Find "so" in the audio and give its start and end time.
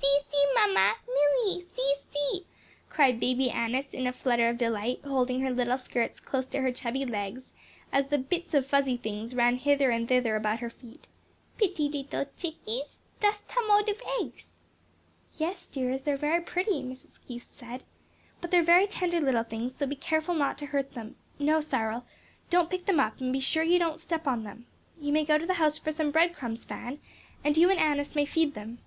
19.76-19.84